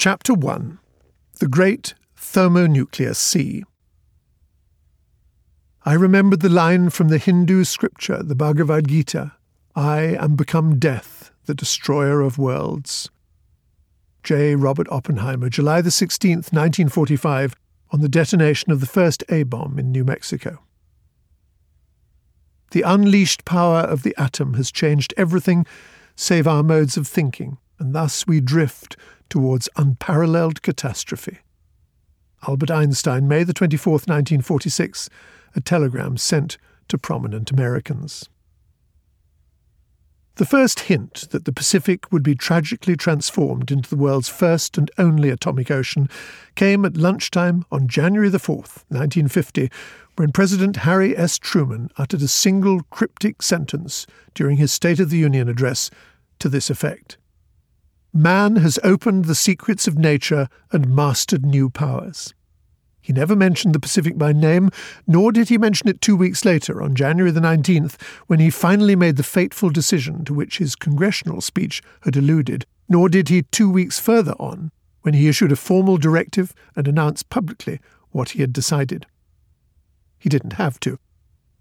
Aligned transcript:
Chapter 0.00 0.32
1 0.32 0.78
The 1.40 1.46
Great 1.46 1.92
Thermonuclear 2.16 3.12
Sea. 3.12 3.64
I 5.84 5.92
remembered 5.92 6.40
the 6.40 6.48
line 6.48 6.88
from 6.88 7.08
the 7.08 7.18
Hindu 7.18 7.64
scripture, 7.64 8.22
the 8.22 8.34
Bhagavad 8.34 8.88
Gita 8.88 9.32
I 9.76 10.16
am 10.18 10.36
become 10.36 10.78
death, 10.78 11.32
the 11.44 11.52
destroyer 11.52 12.22
of 12.22 12.38
worlds. 12.38 13.10
J. 14.22 14.54
Robert 14.54 14.86
Oppenheimer, 14.90 15.50
July 15.50 15.82
the 15.82 15.90
16th, 15.90 16.50
1945, 16.50 17.54
on 17.90 18.00
the 18.00 18.08
detonation 18.08 18.72
of 18.72 18.80
the 18.80 18.86
first 18.86 19.22
A 19.28 19.42
bomb 19.42 19.78
in 19.78 19.92
New 19.92 20.06
Mexico. 20.06 20.60
The 22.70 22.80
unleashed 22.80 23.44
power 23.44 23.80
of 23.80 24.02
the 24.02 24.14
atom 24.16 24.54
has 24.54 24.72
changed 24.72 25.12
everything 25.18 25.66
save 26.16 26.46
our 26.46 26.62
modes 26.62 26.96
of 26.96 27.06
thinking, 27.06 27.58
and 27.80 27.94
thus 27.94 28.26
we 28.26 28.40
drift 28.40 28.96
towards 29.28 29.68
unparalleled 29.76 30.62
catastrophe. 30.62 31.38
Albert 32.46 32.70
Einstein, 32.70 33.26
May 33.26 33.42
the 33.42 33.54
24th, 33.54 34.06
1946, 34.06 35.08
a 35.54 35.60
telegram 35.60 36.16
sent 36.16 36.58
to 36.88 36.98
prominent 36.98 37.50
Americans. 37.50 38.28
The 40.36 40.46
first 40.46 40.80
hint 40.80 41.28
that 41.32 41.44
the 41.44 41.52
Pacific 41.52 42.10
would 42.10 42.22
be 42.22 42.34
tragically 42.34 42.96
transformed 42.96 43.70
into 43.70 43.90
the 43.90 43.96
world's 43.96 44.28
first 44.28 44.78
and 44.78 44.90
only 44.96 45.28
atomic 45.28 45.70
ocean 45.70 46.08
came 46.54 46.84
at 46.84 46.96
lunchtime 46.96 47.64
on 47.70 47.88
January 47.88 48.30
the 48.30 48.38
4th, 48.38 48.84
1950, 48.88 49.70
when 50.16 50.32
President 50.32 50.76
Harry 50.76 51.16
S. 51.16 51.38
Truman 51.38 51.90
uttered 51.98 52.22
a 52.22 52.28
single 52.28 52.80
cryptic 52.90 53.42
sentence 53.42 54.06
during 54.34 54.56
his 54.56 54.72
State 54.72 55.00
of 55.00 55.10
the 55.10 55.18
Union 55.18 55.48
address 55.48 55.90
to 56.38 56.48
this 56.48 56.70
effect 56.70 57.18
Man 58.12 58.56
has 58.56 58.76
opened 58.82 59.26
the 59.26 59.36
secrets 59.36 59.86
of 59.86 59.96
nature 59.96 60.48
and 60.72 60.94
mastered 60.94 61.46
new 61.46 61.70
powers. 61.70 62.34
He 63.00 63.12
never 63.12 63.36
mentioned 63.36 63.72
the 63.72 63.80
Pacific 63.80 64.18
by 64.18 64.32
name, 64.32 64.70
nor 65.06 65.30
did 65.30 65.48
he 65.48 65.58
mention 65.58 65.88
it 65.88 66.00
two 66.00 66.16
weeks 66.16 66.44
later, 66.44 66.82
on 66.82 66.96
January 66.96 67.30
the 67.30 67.40
19th, 67.40 68.00
when 68.26 68.40
he 68.40 68.50
finally 68.50 68.96
made 68.96 69.16
the 69.16 69.22
fateful 69.22 69.70
decision 69.70 70.24
to 70.24 70.34
which 70.34 70.58
his 70.58 70.74
congressional 70.74 71.40
speech 71.40 71.82
had 72.02 72.16
alluded, 72.16 72.66
nor 72.88 73.08
did 73.08 73.28
he 73.28 73.42
two 73.42 73.70
weeks 73.70 74.00
further 74.00 74.34
on, 74.40 74.72
when 75.02 75.14
he 75.14 75.28
issued 75.28 75.52
a 75.52 75.56
formal 75.56 75.96
directive 75.96 76.52
and 76.74 76.88
announced 76.88 77.30
publicly 77.30 77.78
what 78.10 78.30
he 78.30 78.40
had 78.40 78.52
decided. 78.52 79.06
He 80.18 80.28
didn't 80.28 80.54
have 80.54 80.80
to. 80.80 80.98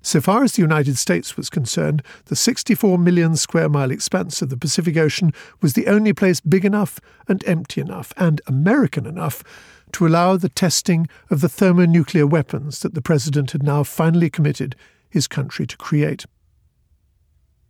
So 0.01 0.21
far 0.21 0.43
as 0.43 0.53
the 0.53 0.61
United 0.61 0.97
States 0.97 1.35
was 1.35 1.49
concerned, 1.49 2.01
the 2.25 2.35
64 2.35 2.97
million 2.97 3.35
square 3.35 3.67
mile 3.67 3.91
expanse 3.91 4.41
of 4.41 4.49
the 4.49 4.57
Pacific 4.57 4.95
Ocean 4.95 5.33
was 5.61 5.73
the 5.73 5.87
only 5.87 6.13
place 6.13 6.39
big 6.39 6.63
enough 6.63 6.99
and 7.27 7.43
empty 7.45 7.81
enough 7.81 8.13
and 8.15 8.41
American 8.47 9.05
enough 9.05 9.43
to 9.91 10.07
allow 10.07 10.37
the 10.37 10.49
testing 10.49 11.07
of 11.29 11.41
the 11.41 11.49
thermonuclear 11.49 12.25
weapons 12.25 12.79
that 12.79 12.93
the 12.93 13.01
President 13.01 13.51
had 13.51 13.63
now 13.63 13.83
finally 13.83 14.29
committed 14.29 14.75
his 15.09 15.27
country 15.27 15.67
to 15.67 15.75
create. 15.77 16.25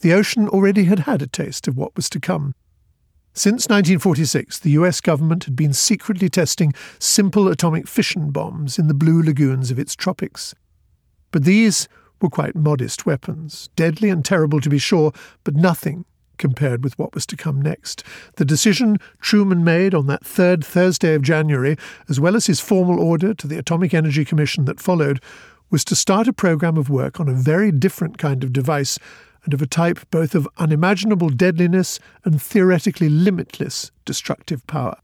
The 0.02 0.14
ocean 0.14 0.48
already 0.48 0.86
had 0.86 1.00
had 1.00 1.22
a 1.22 1.28
taste 1.28 1.68
of 1.68 1.78
what 1.78 1.96
was 1.96 2.10
to 2.12 2.20
come. 2.20 2.54
Since 3.34 3.70
1946, 3.70 4.60
the 4.60 4.72
US 4.72 5.02
government 5.02 5.46
had 5.46 5.56
been 5.56 5.74
secretly 5.74 6.30
testing 6.30 6.74
simple 7.00 7.48
atomic 7.48 7.88
fission 7.88 8.32
bombs 8.32 8.78
in 8.78 8.88
the 8.88 8.94
blue 8.94 9.22
lagoons 9.22 9.72
of 9.72 9.80
its 9.80 9.96
tropics. 9.96 10.54
But 11.32 11.44
these 11.44 11.88
were 12.22 12.30
quite 12.30 12.56
modest 12.56 13.06
weapons, 13.06 13.70
deadly 13.76 14.10
and 14.10 14.24
terrible 14.24 14.62
to 14.62 14.70
be 14.70 14.78
sure, 14.78 15.12
but 15.44 15.56
nothing 15.56 16.06
compared 16.40 16.84
with 16.84 16.98
what 16.98 17.14
was 17.14 17.26
to 17.28 17.38
come 17.38 17.62
next. 17.62 18.04
The 18.38 18.46
decision 18.46 18.98
Truman 19.20 19.64
made 19.64 19.94
on 19.94 20.08
that 20.08 20.26
third 20.26 20.64
Thursday 20.66 21.14
of 21.14 21.22
January, 21.22 21.78
as 22.08 22.20
well 22.20 22.36
as 22.36 22.48
his 22.48 22.60
formal 22.60 23.00
order 23.00 23.34
to 23.36 23.48
the 23.48 23.58
Atomic 23.58 23.94
Energy 23.94 24.26
Commission 24.26 24.66
that 24.66 24.80
followed, 24.80 25.22
was 25.70 25.86
to 25.86 25.96
start 25.96 26.28
a 26.28 26.34
program 26.34 26.78
of 26.78 26.90
work 26.90 27.20
on 27.20 27.30
a 27.30 27.34
very 27.34 27.72
different 27.72 28.18
kind 28.18 28.44
of 28.44 28.52
device 28.52 28.98
and 29.44 29.54
of 29.54 29.62
a 29.62 29.68
type 29.68 30.00
both 30.10 30.34
of 30.34 30.48
unimaginable 30.58 31.30
deadliness 31.30 32.00
and 32.26 32.42
theoretically 32.42 33.10
limitless 33.10 33.92
destructive 34.06 34.66
power. 34.66 34.98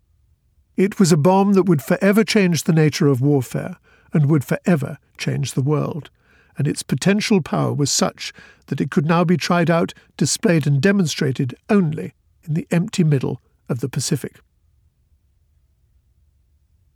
It 0.75 0.99
was 0.99 1.11
a 1.11 1.17
bomb 1.17 1.53
that 1.53 1.63
would 1.63 1.81
forever 1.81 2.23
change 2.23 2.63
the 2.63 2.73
nature 2.73 3.07
of 3.07 3.21
warfare 3.21 3.77
and 4.11 4.29
would 4.29 4.43
forever 4.43 4.97
change 5.17 5.53
the 5.53 5.61
world 5.61 6.09
and 6.57 6.67
its 6.67 6.83
potential 6.83 7.41
power 7.41 7.73
was 7.73 7.91
such 7.91 8.33
that 8.67 8.81
it 8.81 8.91
could 8.91 9.05
now 9.05 9.23
be 9.23 9.37
tried 9.37 9.69
out, 9.69 9.93
displayed, 10.17 10.65
and 10.65 10.81
demonstrated 10.81 11.55
only 11.69 12.13
in 12.43 12.53
the 12.53 12.67
empty 12.71 13.03
middle 13.03 13.41
of 13.69 13.79
the 13.79 13.89
Pacific. 13.89 14.39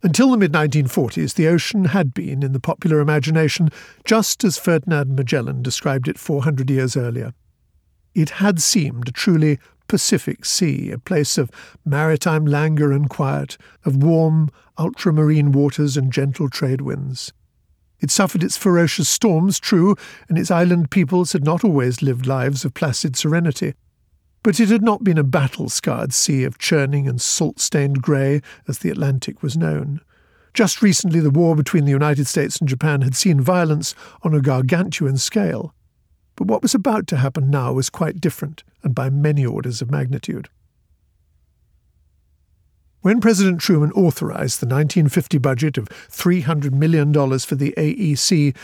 Until 0.02 0.30
the 0.30 0.38
mid 0.38 0.52
1940s, 0.52 1.34
the 1.34 1.46
ocean 1.46 1.86
had 1.86 2.14
been, 2.14 2.42
in 2.42 2.52
the 2.52 2.60
popular 2.60 3.00
imagination, 3.00 3.68
just 4.04 4.42
as 4.44 4.56
Ferdinand 4.56 5.14
Magellan 5.14 5.62
described 5.62 6.08
it 6.08 6.18
400 6.18 6.70
years 6.70 6.96
earlier. 6.96 7.34
It 8.14 8.30
had 8.30 8.60
seemed 8.60 9.08
a 9.08 9.12
truly 9.12 9.58
Pacific 9.88 10.44
Sea, 10.44 10.90
a 10.90 10.98
place 10.98 11.36
of 11.36 11.50
maritime 11.84 12.46
languor 12.46 12.92
and 12.92 13.10
quiet, 13.10 13.58
of 13.84 14.02
warm, 14.02 14.48
ultramarine 14.78 15.52
waters 15.52 15.96
and 15.96 16.12
gentle 16.12 16.48
trade 16.48 16.80
winds. 16.80 17.32
It 18.00 18.10
suffered 18.10 18.42
its 18.42 18.56
ferocious 18.56 19.08
storms, 19.08 19.60
true, 19.60 19.94
and 20.28 20.38
its 20.38 20.50
island 20.50 20.90
peoples 20.90 21.32
had 21.32 21.44
not 21.44 21.64
always 21.64 22.02
lived 22.02 22.26
lives 22.26 22.64
of 22.64 22.74
placid 22.74 23.16
serenity. 23.16 23.74
But 24.42 24.58
it 24.58 24.70
had 24.70 24.82
not 24.82 25.04
been 25.04 25.18
a 25.18 25.24
battle 25.24 25.68
scarred 25.68 26.14
sea 26.14 26.44
of 26.44 26.58
churning 26.58 27.06
and 27.06 27.20
salt 27.20 27.60
stained 27.60 28.00
grey, 28.00 28.40
as 28.66 28.78
the 28.78 28.90
Atlantic 28.90 29.42
was 29.42 29.56
known. 29.56 30.00
Just 30.54 30.82
recently, 30.82 31.20
the 31.20 31.30
war 31.30 31.54
between 31.54 31.84
the 31.84 31.90
United 31.90 32.26
States 32.26 32.56
and 32.56 32.68
Japan 32.68 33.02
had 33.02 33.14
seen 33.14 33.40
violence 33.40 33.94
on 34.22 34.34
a 34.34 34.40
gargantuan 34.40 35.18
scale. 35.18 35.74
But 36.36 36.46
what 36.46 36.62
was 36.62 36.74
about 36.74 37.06
to 37.08 37.18
happen 37.18 37.50
now 37.50 37.74
was 37.74 37.90
quite 37.90 38.20
different, 38.20 38.64
and 38.82 38.94
by 38.94 39.10
many 39.10 39.44
orders 39.44 39.82
of 39.82 39.90
magnitude. 39.90 40.48
When 43.02 43.22
President 43.22 43.62
Truman 43.62 43.92
authorized 43.92 44.60
the 44.60 44.66
1950 44.66 45.38
budget 45.38 45.78
of 45.78 45.88
$300 45.88 46.72
million 46.72 47.14
for 47.14 47.54
the 47.54 47.72
AEC 47.78 48.54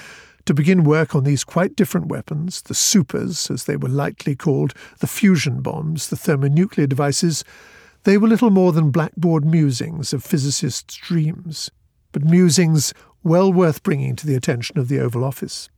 to 0.45 0.55
begin 0.55 0.85
work 0.85 1.15
on 1.15 1.25
these 1.25 1.43
quite 1.43 1.75
different 1.75 2.09
weapons, 2.09 2.61
the 2.61 2.75
supers, 2.75 3.51
as 3.51 3.65
they 3.65 3.79
were 3.79 3.89
lightly 3.89 4.37
called, 4.37 4.75
the 4.99 5.07
fusion 5.07 5.63
bombs, 5.63 6.11
the 6.11 6.17
thermonuclear 6.17 6.87
devices, 6.87 7.45
they 8.05 8.19
were 8.19 8.29
little 8.29 8.51
more 8.51 8.73
than 8.73 8.91
blackboard 8.91 9.47
musings 9.47 10.13
of 10.13 10.23
physicists' 10.23 10.97
dreams, 10.97 11.71
but 12.13 12.23
musings 12.23 12.93
well 13.25 13.51
worth 13.51 13.83
bringing 13.83 14.15
to 14.17 14.27
the 14.27 14.37
attention 14.37 14.79
of 14.79 14.89
the 14.89 15.01
Oval 15.01 15.25
Office. 15.25 15.71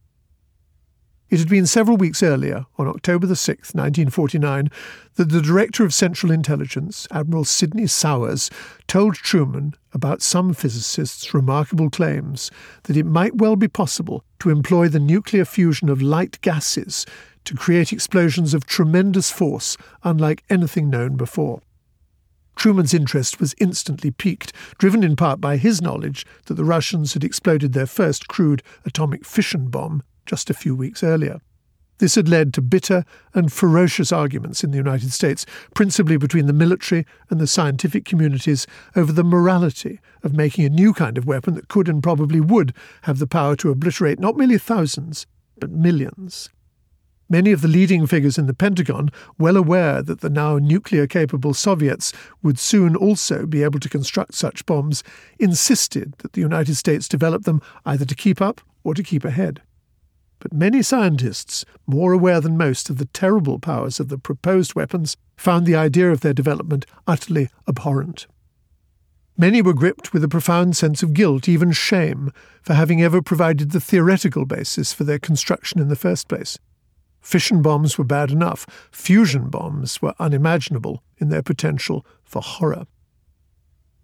It 1.31 1.41
had 1.41 1.49
been 1.50 1.66
several 1.66 1.99
weeks 1.99 2.22
earlier, 2.22 2.65
on 2.78 2.89
October 2.89 3.27
the 3.27 3.34
6th, 3.34 3.75
1949, 3.75 4.71
that 5.16 5.28
the 5.28 5.43
Director 5.43 5.84
of 5.84 5.93
Central 5.93 6.33
Intelligence, 6.33 7.06
Admiral 7.11 7.44
Sidney 7.44 7.87
Souers, 7.87 8.49
told 8.87 9.15
Truman 9.15 9.75
about 9.93 10.22
some 10.22 10.55
physicists' 10.55 11.34
remarkable 11.34 11.91
claims 11.91 12.50
that 12.84 12.97
it 12.97 13.05
might 13.05 13.37
well 13.37 13.56
be 13.56 13.69
possible 13.69 14.25
to 14.38 14.49
employ 14.49 14.88
the 14.88 14.99
nuclear 14.99 15.44
fusion 15.44 15.91
of 15.91 16.00
light 16.00 16.41
gases 16.41 17.05
to 17.44 17.55
create 17.55 17.93
explosions 17.93 18.55
of 18.55 18.65
tremendous 18.65 19.31
force 19.31 19.77
unlike 20.05 20.44
anything 20.49 20.88
known 20.88 21.17
before. 21.17 21.61
Truman's 22.56 22.94
interest 22.94 23.38
was 23.38 23.55
instantly 23.59 24.11
piqued, 24.11 24.55
driven 24.78 25.05
in 25.05 25.15
part 25.15 25.43
by 25.43 25.59
his 25.59 25.83
knowledge 25.83 26.25
that 26.47 26.55
the 26.55 26.65
Russians 26.65 27.12
had 27.12 27.22
exploded 27.22 27.75
their 27.75 27.87
first 27.87 28.28
crude 28.28 28.62
atomic 28.87 29.27
fission 29.27 29.69
bomb 29.69 30.03
just 30.28 30.50
a 30.50 30.55
few 30.55 30.77
weeks 30.77 31.03
earlier. 31.03 31.41
This 31.99 32.15
had 32.15 32.28
led 32.28 32.55
to 32.55 32.62
bitter 32.62 33.05
and 33.34 33.53
ferocious 33.53 34.12
arguments 34.12 34.62
in 34.62 34.71
the 34.71 34.77
United 34.77 35.12
States, 35.12 35.44
principally 35.75 36.16
between 36.16 36.47
the 36.47 36.53
military 36.53 37.05
and 37.28 37.41
the 37.41 37.47
scientific 37.47 38.05
communities 38.05 38.67
over 38.94 39.12
the 39.12 39.25
morality 39.25 39.99
of 40.23 40.32
making 40.32 40.64
a 40.64 40.70
new 40.70 40.93
kind 40.93 41.19
of 41.19 41.26
weapon 41.26 41.55
that 41.55 41.67
could 41.67 41.88
and 41.88 42.02
probably 42.02 42.41
would 42.41 42.73
have 43.02 43.19
the 43.19 43.26
power 43.26 43.56
to 43.56 43.70
obliterate 43.70 44.20
not 44.20 44.37
merely 44.37 44.58
thousands, 44.58 45.26
but 45.58 45.70
millions. 45.70 46.50
Many 47.31 47.52
of 47.52 47.61
the 47.61 47.69
leading 47.69 48.06
figures 48.06 48.38
in 48.38 48.47
the 48.47 48.55
Pentagon, 48.55 49.11
well 49.38 49.56
aware 49.56 50.00
that 50.02 50.20
the 50.20 50.31
now 50.31 50.56
nuclear 50.56 51.06
capable 51.06 51.52
Soviets 51.52 52.12
would 52.43 52.58
soon 52.58 52.97
also 52.97 53.44
be 53.44 53.62
able 53.62 53.81
to 53.81 53.88
construct 53.88 54.35
such 54.35 54.64
bombs, 54.64 55.02
insisted 55.38 56.14
that 56.19 56.32
the 56.32 56.41
United 56.41 56.76
States 56.76 57.06
develop 57.06 57.43
them 57.43 57.61
either 57.85 58.06
to 58.06 58.14
keep 58.14 58.41
up 58.41 58.62
or 58.82 58.94
to 58.94 59.02
keep 59.02 59.25
ahead. 59.25 59.61
But 60.40 60.52
many 60.52 60.82
scientists, 60.82 61.64
more 61.87 62.12
aware 62.12 62.40
than 62.40 62.56
most 62.56 62.90
of 62.90 62.99
the 62.99 63.06
terrible 63.06 63.58
powers 63.58 63.99
of 63.99 64.08
the 64.08 64.19
proposed 64.19 64.75
weapons, 64.75 65.17
found 65.37 65.67
the 65.67 65.76
idea 65.76 66.11
of 66.11 66.20
their 66.20 66.35
development 66.35 66.87
utterly 67.06 67.49
abhorrent. 67.67 68.26
Many 69.37 69.62
were 69.62 69.73
gripped 69.73 70.12
with 70.12 70.25
a 70.25 70.29
profound 70.29 70.76
sense 70.76 71.02
of 71.02 71.14
guilt, 71.14 71.49
even 71.49 71.70
shame, 71.70 72.32
for 72.61 72.75
having 72.75 73.00
ever 73.00 73.23
provided 73.23 73.70
the 73.70 73.81
theoretical 73.81 74.44
basis 74.44 74.93
for 74.93 75.05
their 75.05 75.20
construction 75.20 75.81
in 75.81 75.88
the 75.88 75.96
first 75.96 76.29
place. 76.29 76.58
Fission 77.20 77.62
bombs 77.62 77.99
were 77.99 78.05
bad 78.05 78.31
enough, 78.31 78.67
fusion 78.90 79.49
bombs 79.49 80.02
were 80.02 80.14
unimaginable 80.19 81.02
in 81.19 81.29
their 81.29 81.43
potential 81.43 82.05
for 82.25 82.43
horror. 82.43 82.87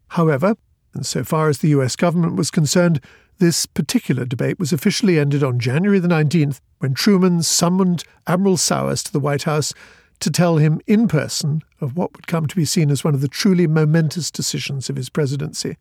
However, 0.08 0.56
and 0.94 1.04
so 1.04 1.24
far 1.24 1.48
as 1.48 1.58
the 1.58 1.68
US 1.68 1.96
government 1.96 2.36
was 2.36 2.50
concerned, 2.50 3.00
this 3.38 3.66
particular 3.66 4.24
debate 4.24 4.58
was 4.58 4.72
officially 4.72 5.18
ended 5.18 5.42
on 5.42 5.58
January 5.58 5.98
the 5.98 6.08
19th 6.08 6.60
when 6.78 6.94
Truman 6.94 7.42
summoned 7.42 8.04
Admiral 8.26 8.56
Souers 8.56 9.02
to 9.02 9.12
the 9.12 9.20
White 9.20 9.42
House 9.42 9.74
to 10.20 10.30
tell 10.30 10.58
him 10.58 10.80
in 10.86 11.08
person 11.08 11.62
of 11.80 11.96
what 11.96 12.12
would 12.14 12.26
come 12.26 12.46
to 12.46 12.56
be 12.56 12.64
seen 12.64 12.90
as 12.90 13.02
one 13.02 13.14
of 13.14 13.20
the 13.20 13.28
truly 13.28 13.66
momentous 13.66 14.30
decisions 14.30 14.88
of 14.88 14.96
his 14.96 15.08
presidency. 15.08 15.76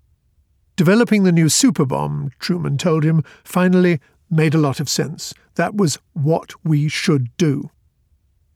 Developing 0.75 1.24
the 1.24 1.31
new 1.31 1.50
super 1.50 1.86
bomb, 1.86 2.31
Truman 2.39 2.77
told 2.77 3.04
him, 3.04 3.24
finally 3.44 4.00
made 4.31 4.56
a 4.56 4.60
lot 4.60 4.80
of 4.80 4.89
sense. 4.89 5.33
That 5.56 5.75
was 5.75 6.00
what 6.13 6.54
we 6.63 6.88
should 6.88 7.36
do. 7.38 7.69